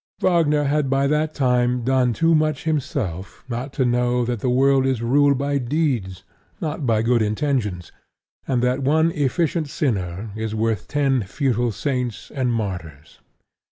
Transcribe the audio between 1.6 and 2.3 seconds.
done